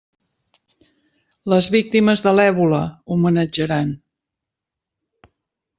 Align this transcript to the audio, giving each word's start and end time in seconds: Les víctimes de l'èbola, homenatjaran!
Les 1.53 1.67
víctimes 1.75 2.25
de 2.29 2.33
l'èbola, 2.39 2.81
homenatjaran! 3.17 3.95